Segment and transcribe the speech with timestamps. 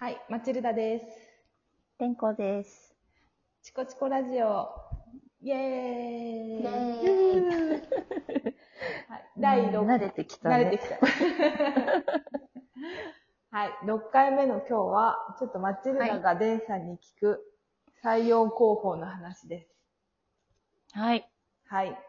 [0.00, 1.06] はい、マチルダです。
[1.98, 2.94] 天候です。
[3.64, 4.68] チコチコラジオ、
[5.42, 5.62] イエーイ
[6.62, 7.42] イエーイ
[9.10, 10.54] はい、第6慣れてきたね。
[10.54, 10.98] 慣れてきた。
[13.50, 17.52] はい、6回目の今日は、ちょっとマチルダがデンさんに聞く
[18.00, 19.74] 採用広報の話です。
[20.92, 21.28] はい。
[21.66, 22.00] はい。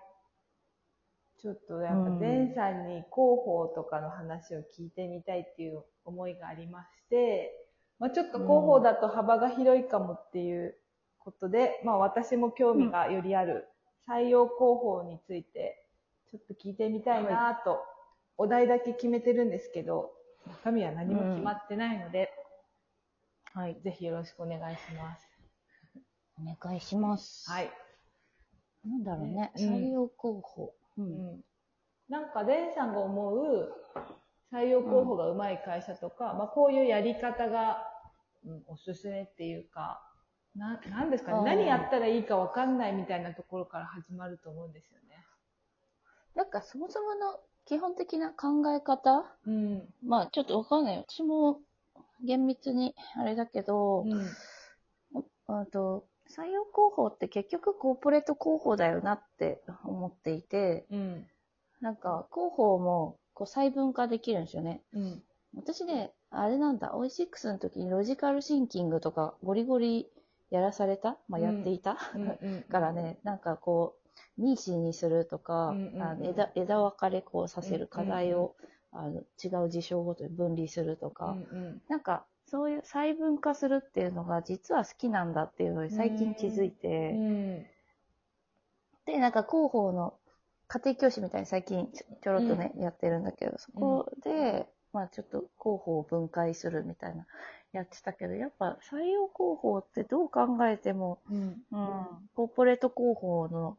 [1.40, 7.66] ちょっとやっぱうんデンさんに広報とかの話を聞いてみたいっていう思いがありまして、
[8.00, 10.76] まあ、ちょっと広報だと幅が広いかもっていう
[11.20, 13.67] ことで、まあ私も興味がよりある
[14.07, 15.85] 採用広報について
[16.31, 17.80] ちょっと聞いてみたいなと、
[18.38, 20.12] お題だけ決めてるんですけど、
[20.48, 22.30] 中身は何も決まってないので、
[23.54, 23.80] はい。
[23.84, 25.27] ぜひよろしくお願いします。
[26.40, 27.49] お願いします。
[27.49, 27.71] はい。
[28.85, 29.52] なんだろうね。
[29.57, 30.73] うん採用候補。
[30.98, 31.02] う。
[31.02, 31.41] うんん
[32.09, 33.73] なんか、デンさんが思う
[34.52, 37.88] 採用候補がうまい会社とか、まあ、こういうやり方が、
[38.45, 40.02] うん、おすすめっていうか、
[40.55, 45.26] ななんですかね、何やったらいいかわかんないみたいなところから始まると思うんですよね。
[46.35, 49.84] なんかそもそもの基本的な考え方うん。
[50.04, 51.05] まあちょっとわかんないよ。
[51.07, 51.59] 私も
[52.23, 55.24] 厳密にあれだけど、うん。
[55.48, 61.27] あと採用広報って結局コーポレート広報だよなって思っていて、うん。
[61.81, 64.81] なんか広報もこう細分化できるんですよね。
[64.94, 65.24] うん。
[65.56, 70.08] 私ね、あれなんだ、オイシックスの時にロジカルシンキングとかゴリゴリ
[70.50, 71.18] やらされた？
[71.28, 72.22] まあ、うんやっていた、うん。
[72.22, 72.25] う
[72.59, 72.64] ん。
[72.69, 73.96] からね、なんかこ
[74.38, 78.56] う、ニーシーにするとか、うんうんうんあの枝枝分かれこうさせる課題を、
[78.92, 81.30] あの違う事象ごとに分離するとうか、ん。
[81.30, 81.81] うん。
[81.90, 87.66] なんかそういう細分化するっていうのが実は好きなんだっていうのに最近気づいて、うん。
[89.06, 90.14] で、なんか広報の
[90.68, 97.25] 家庭教師みたいに最近ちょちょろっとね、やってるんだけど、そこで、まあちょっと広報を分解するみたいな
[97.72, 101.38] やってたけど、やっぱ採用広報ってどう考えても、うん。
[101.72, 103.78] うん、コーポレート広報の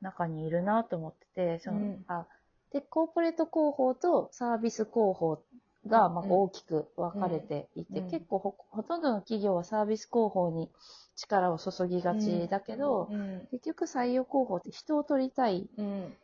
[0.00, 2.26] 中にいるなと思ってて、そのうんあ
[2.72, 5.42] で、コーポレート広報とサービス広報
[5.86, 10.70] が、まあ、うん大きく分かれていて、うん結構ほほとんどの企業はサービス広報に
[11.16, 13.48] 力を注ぎがちだけど、うん。
[13.50, 15.68] 結局採用広報って人を取りたい。
[15.78, 16.16] うん。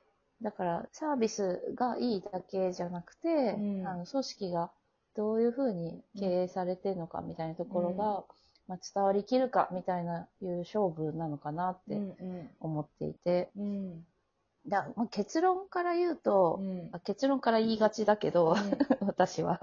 [0.42, 4.70] だからサービスがいいだけじゃなくて、うんあの組織が
[5.14, 8.24] どういうふうに経営されてるのかみたいなところが、
[8.66, 12.50] まあ、伝わりきるかみたいないう勝負なのかなってうん。
[12.60, 14.04] 思っていて、うん。
[14.66, 16.88] だまあ、結論から言うと、うん。
[16.92, 18.56] あ結論から言いがちだけど、
[19.00, 19.60] 私は。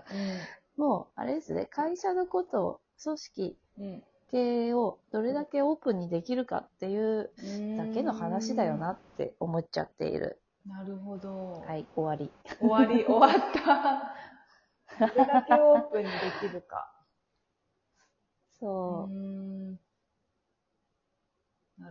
[0.78, 4.03] もう、あれですね、会社のこと、組織、うん。
[4.31, 7.78] 経営をどれだけオープンにできるかっていううん。
[7.78, 10.39] だけの話だよなって思っちゃっている。
[10.65, 11.61] なるほど。
[11.61, 12.31] はい、終わり。
[12.59, 15.07] 終わり、 終わった。
[15.07, 16.91] どれだけオープンにできるか。
[18.59, 19.79] そうう。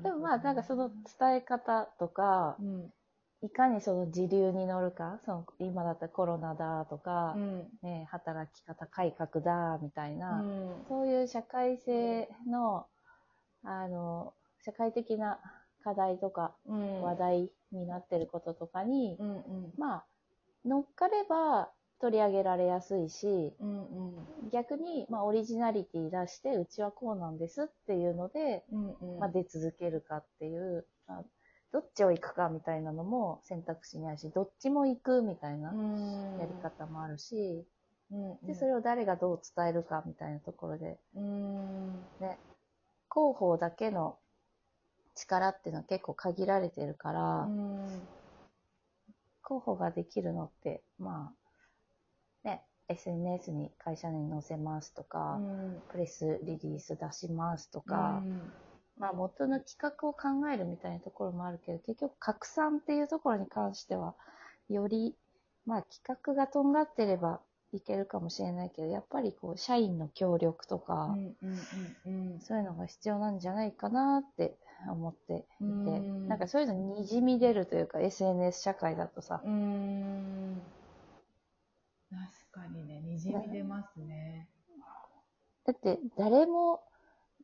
[0.02, 2.92] でもまあ、なんかその伝え方とかう、ん。
[3.40, 7.68] いかにその時流に乗るか、その今だったらコロナだとかう、ん。
[7.82, 12.86] ね、働き方改革だみたいな、うんそういう社会性の、
[13.62, 15.38] あの、社会的な
[15.84, 17.03] 課題とかうん。
[17.03, 19.33] 話題になってることとかに、うんう
[19.69, 19.72] ん。
[19.78, 20.05] まあ、
[20.65, 24.16] 乗っかれば取り上げられやすいし、うん
[24.47, 24.50] うん。
[24.50, 29.19] 逆に、まあ、オリジナリティ出して、うちはこうなんですっていうので、うんうん。
[29.19, 31.25] まあ、出続けるかっていう、まあ
[31.71, 37.66] どっちを行くかみたいなのも選択肢にあるし、どっちも行くみたいなうんやり方もあるし、
[38.10, 38.47] うんうん。
[38.47, 41.93] で、それを誰がどう伝えるかみたいなところで、うん。
[42.21, 42.39] ね、
[43.12, 44.16] 広報だけの
[45.18, 47.86] 力っていうのは結構限られてるから、うん。
[49.46, 51.32] 広報ができるのって、ま
[52.44, 55.82] あ、ね、SNS に会社に載せますとか、うん。
[55.90, 58.22] プレスリリース出しますとか、
[58.98, 64.14] まあ元の企画を考えるみたいなところもあるけど、結局拡散っていうところに関しては、
[64.68, 65.14] より、
[65.66, 67.40] まあ企画がとんがってれば
[67.72, 71.59] いけるかもしれないけど、やっぱりこう、社員の協力とか、うんうん
[72.06, 72.41] うんうん。
[72.41, 74.56] そういうのが必要なんじゃないかなって
[74.86, 80.63] 思っていて、うんなんかそういうのにじみ出るというか、SNS 社会だとさ、うーん。
[82.10, 82.22] 確
[82.53, 84.48] かにね、にじみ出ますね。
[85.65, 86.80] だって誰も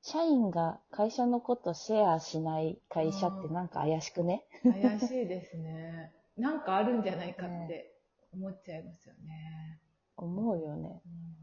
[0.03, 6.13] 社員が会社のことシェアしない会社ってなんか怪しくね、怪しいですね。
[6.37, 7.95] なんかあるんじゃないかって
[8.33, 9.81] 思っちゃいますよね。
[10.17, 11.03] 思うよね。
[11.05, 11.35] うん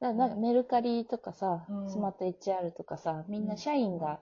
[0.00, 4.20] だからなんかメルカリとかさ、うんスマート HR とかさ、みんな社員が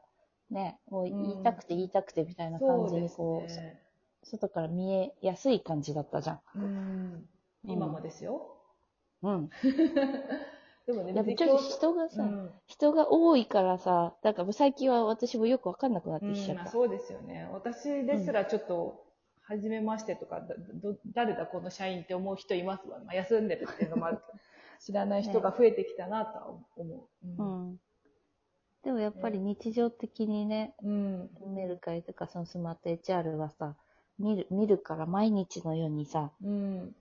[0.50, 3.82] ね、もううん言いたくて言いたくてみたいな感じそうですにこう、ね。
[4.24, 6.40] 外から見えやすい感じだったじゃん。
[6.56, 7.28] うん。
[7.64, 8.56] 今もですよ。
[9.22, 9.50] うん。
[10.86, 16.52] でもね、やっぱちょっと人がさ、うん人が多いからさ、だから最近は私もよくわかんなくなってきちゃった。
[16.52, 17.48] うんまあそうですよね。
[17.52, 19.04] 私ですらちょっと、
[19.48, 22.98] 初めましてとか、だど誰だこの社員って思う人いますわ。
[22.98, 24.38] まあ、休んでるっていうのもあるけど、
[24.78, 27.42] 知らない人が 増えてきたなとは思う。
[27.42, 27.42] う。
[27.42, 27.80] ん。
[28.84, 31.30] でもやっぱり日常的にね、うん。
[31.54, 33.74] メルカリとかそのスマート HR はさ、
[34.18, 36.94] 見る、見るから毎日のようにさ、うん。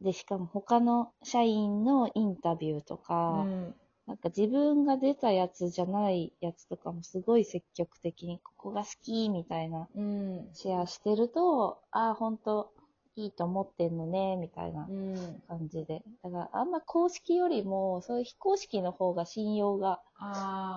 [0.00, 3.74] で、しかも他の社員のインタビューとうか、ん。
[4.06, 10.48] なんか自分が出たやつじゃないやつとかもすごい積極的に、ここが好きみたいなうん。
[10.52, 12.73] シェアしてると、ああ、ほんと
[13.16, 15.42] いいと思ってんのね、みたいなうん。
[15.48, 16.02] 感じで。
[16.22, 20.02] だからあんま公式よりも、そういう非公式の方が信用が、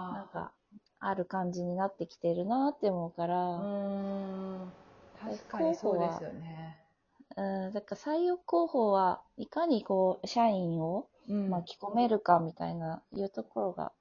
[0.09, 0.53] なんあか、
[0.99, 3.59] ある感じになってきてるなって思うかあ。
[3.59, 4.71] ら、うん。
[5.19, 6.77] 確かにそうですよね。
[7.37, 13.93] うん、だから採用広報はいかにこう、社員をうん巻き込めるかみたいな、いうところが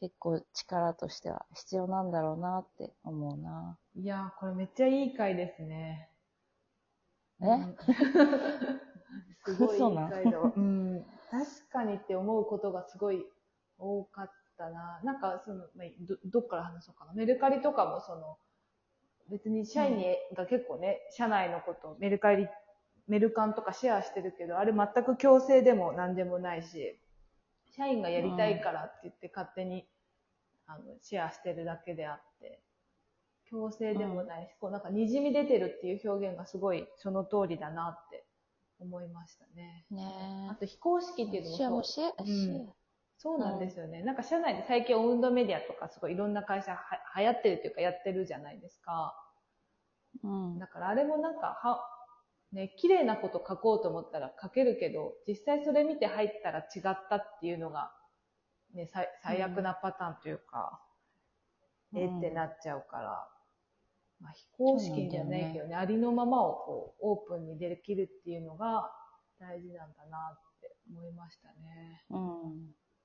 [0.00, 3.76] 結構力としては必要なんだろうなって思うな。
[3.96, 6.10] いやー、これめっちゃいい回ですね。
[9.44, 10.10] すごいうなん。
[11.30, 13.24] 確かにって思うことがすごい
[13.78, 15.00] 多かったな。
[15.04, 17.12] なんか、その、まあ、ど、どっから話そうかな。
[17.12, 18.38] メルカリとかもその、
[19.30, 20.02] 別に社員
[20.34, 22.48] が結構ね、社内のこと、メルカリ、
[23.08, 26.98] メルカンとかシェアしてるけど、あれ全く強制でも何でもないし、
[27.76, 29.86] 社員がやりたいからって言って勝手に、
[30.66, 32.60] あの、シェアしてるだけであって、
[33.50, 38.24] 強制でもないし、こうなんか滲み出てるっていう表現がすごいその通りだなって
[38.78, 39.84] 思いましたね。
[39.90, 42.68] ねあと非公式っていうのもそうもシェア、ん
[43.18, 44.02] そうなんですよね。
[44.02, 46.78] なんか社内で最近オウンドメディアとかすごいいろんな会社は
[47.16, 49.14] 流行ってるっていうかやってるじゃないですか。
[50.24, 50.28] ア。
[50.28, 50.58] うん。
[50.58, 51.80] だからあれもなんかは、
[52.52, 57.92] ね、綺麗なこと書こうと思ったら書けるけど、実際それ見て入ったら違ったっていうのが、
[58.74, 60.94] ね、最最悪なパターンというか、うん
[61.96, 63.28] えってなっちゃうから、
[64.24, 68.90] まあ、非公式じゃないけどね、ありのままをこうオープンにできるっていうのが
[69.38, 72.02] 大事なんだなって思いましたね。
[72.08, 72.52] うん。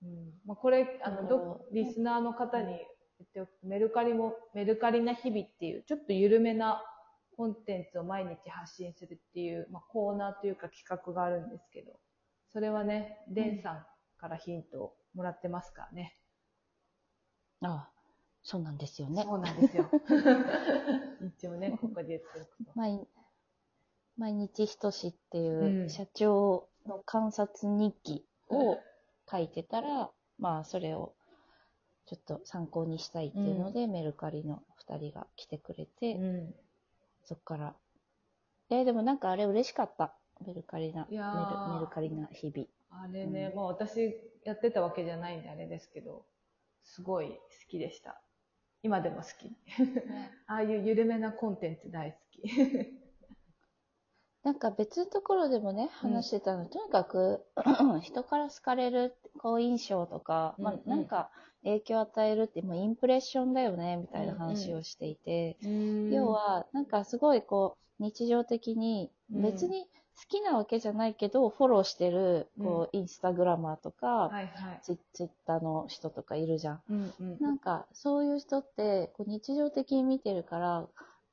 [0.01, 2.77] うんまあ、これ、あの、うんど、リスナーの方に言
[3.25, 6.81] っておくと、メルカリも、メルカリな日々っていう、ちょっと緩めな
[7.36, 12.00] コンテンツを毎日発信するっていう、まあ、コーナーというか企画があるんですけど、
[12.54, 13.86] それはね、デンさん
[14.18, 16.18] からヒントをもらってますからね。
[17.62, 17.98] ああ、
[18.49, 19.21] そうなんですよね。
[19.21, 19.87] そうなんですよ。
[21.37, 22.71] 一応ね、 ここで言っておくと。
[22.73, 23.07] 毎
[24.17, 28.79] 毎日ひとしっていうんう社長の観察日記を
[29.29, 30.09] 書いてたら、
[30.39, 31.13] まあそれを
[32.07, 36.55] ちょっと参考にしたいっていうので、メルカリの二人が来てくれて、うん。
[37.25, 37.75] そっから。
[38.71, 40.15] えーでもなんかあれ嬉しかった。
[40.43, 41.23] メルカリな、メル
[41.75, 42.67] メルカリな日々。
[42.89, 46.25] あれね、うんまあ私やってたわけじゃないんであれですけど、
[46.83, 48.19] すごい好きでした。
[48.81, 49.55] 今でも好き。
[50.47, 52.99] ああいう緩めなコンテンツ大好き。
[54.43, 57.45] なんか別のところでもね、うん話してたの、とにかく
[58.01, 60.81] 人から好かれる好印象とか、まうんうん。
[60.93, 61.29] あなんか
[61.63, 65.57] 影響を与えるって、もうインプレッションだよね、みたいな話をしていて、
[66.09, 69.41] 要は、なんかすごいこう、日常的に、うん。
[69.41, 69.87] 別に
[70.21, 74.80] 好きなわけじゃないけど、フォローしてる、こう、インスタグラマーとか、はいはい。
[74.83, 76.81] ツイッターの人とかいるじゃん。
[76.90, 77.38] うんうん。
[77.40, 80.88] なんか、そういう人って、こう日常的に見てるから、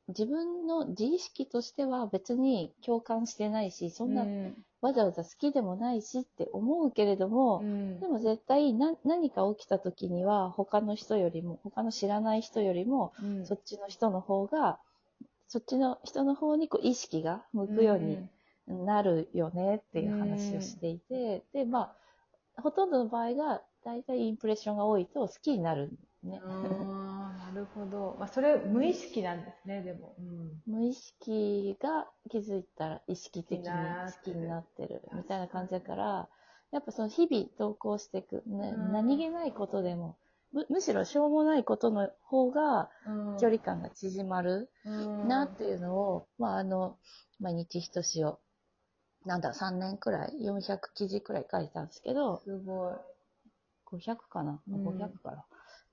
[0.08, 14.78] 自分の自意識としては別に共感してないし、そんなうんわざわざ好きでもないしって思うけれども、うんでも絶対な何か起きた時には他の人よりも、他の知らない人よりも、うんそっちの人の方が、
[15.48, 18.28] そっちの人の方にこう意識が向くように
[18.66, 21.94] なるよねっていう話をしていて、で、ま
[22.56, 25.96] あ、ほとんどの場合が、大体インプレッションが多いと好きになる
[26.26, 26.40] ね。
[26.40, 28.16] なるほど。
[28.18, 30.14] まあ、それ無意識なんですね、でも。
[30.18, 33.72] うん無意識が気づいたら意識的に好
[34.24, 36.28] きになってるみたいな感じだから、
[36.72, 40.16] やっぱその日々投稿していく、ねうん何気ないことでも、
[40.52, 46.96] むむしろしょうもないことの方がうん距離感が縮まるうんなっていうのを、まああの、
[47.38, 48.40] 毎日ひとしを、
[49.26, 52.94] なんだ、3年くらい、400記事くらい書いたんですけど、すごい。
[53.84, 55.44] 500かな、うん500かな。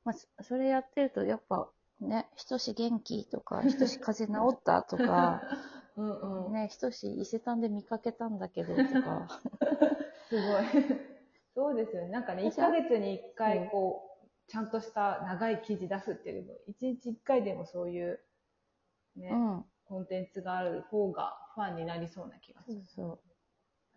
[0.03, 5.41] まあ、そそれやってると、やっぱね、ひとし元気とか、ひとし風邪治ったとか、
[5.95, 6.53] うんうん。
[6.53, 9.27] ね、ひとし伊勢丹で見かけたんだけどとか、
[10.29, 10.63] すごい。
[11.55, 12.09] そうですよね。
[12.09, 18.19] なんかね、1ヶ月に1回、こう、ちゃんとした長い記事出すっていうよりも、1日1回でもそういう、
[19.15, 22.81] ね、うん、コンテンツがある方がファンになりそうな気がする。
[22.85, 23.19] そうそ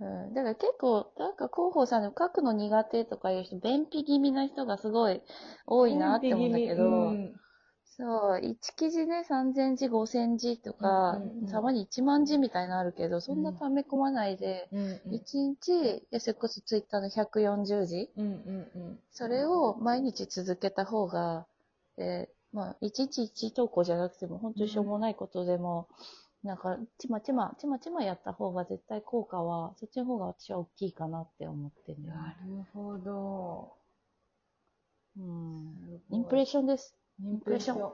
[0.01, 0.05] う。
[0.05, 0.35] うん。
[0.35, 5.23] だから結構、なんか広報さんでも書くの苦手とかいう人、便秘気味な人がすごい
[5.67, 7.41] 多いなって思うんだけど、うん。
[7.85, 11.47] そう、1記事ね、3000字、5000字とか、うんうんうん。
[11.51, 18.99] たまに1万字みたいなのあるけど、そんな溜め込まないで、うん1日、いやそれこそツイッターの140字、うんうんうん。
[19.11, 21.47] それを毎日続けた方が、
[21.97, 25.89] えーまあ、1日1投稿じゃなくても、本当にしょうもないことでも、
[26.43, 32.37] なんか、ちまちま、ちまちまやった方が絶対効果は、そっちの方が私は大きいかなって思ってるんだよなね。
[32.49, 33.75] るほど。
[35.19, 36.01] うん。
[36.11, 36.97] インプレッションです。
[37.21, 37.81] インプレッション。
[37.83, 37.91] は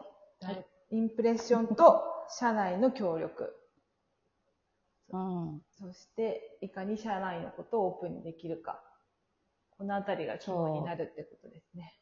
[0.52, 3.56] いインプレッションと社内の協力。
[5.10, 5.62] うん。
[5.80, 8.80] そして、いかに社内のことをオープンにできるか。
[9.78, 12.01] このあたりが肝になるってことですね。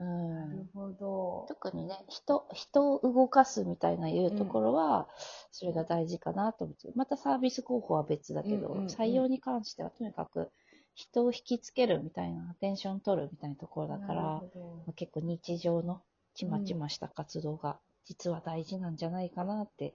[0.00, 0.70] うなるん。
[0.74, 1.46] ほど。
[1.48, 5.08] 特にね、人、人を動かすみたいないうところは、
[5.50, 10.50] それが大事かなと思って、またサービス候補は別だけど、うんうんうん採用に関してはとにかく
[10.94, 16.00] 人を引きつけるみたいな、アテンション取るみたいなところだから、まほあ結構日常の
[16.34, 19.94] ちまちました活動が実は大事なんじゃないかなって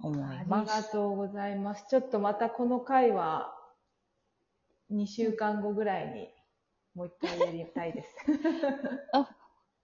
[0.00, 0.82] 思います。
[0.82, 1.86] がとうございます。
[1.88, 3.54] ちょっとまたこの回は、
[4.90, 6.28] 2週間後ぐらいに
[6.94, 8.16] もう一回やりたいです。
[9.12, 9.18] あ、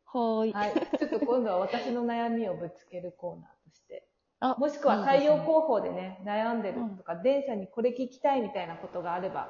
[0.07, 0.53] はーい。
[0.53, 0.73] はい。
[0.99, 4.07] ちょっと今度は私の悩みをぶつけるコーナーとして。
[4.41, 9.49] あもしくは採用広報でね、悩んでるうんとか、電車にこれ聞きたいみたいなことがあれば、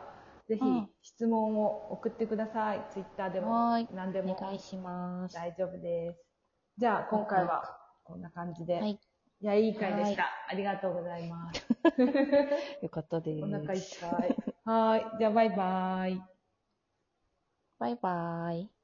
[0.49, 2.85] ぜひうん質問を送ってください。
[2.91, 5.35] ツイッターでも何でもお願いします。
[5.35, 6.25] 大丈夫です。
[6.79, 7.63] じゃあ今回は
[8.05, 8.81] こんな感じで。
[8.81, 8.99] はい。
[9.43, 10.27] いや、いい回でした。
[10.49, 11.67] ありがとうございます。
[12.83, 13.45] よかったです。
[13.45, 14.37] お腹いっぱい。
[14.65, 15.19] はーい。
[15.19, 16.30] じゃあバイバイ。
[17.81, 18.80] バイバイ。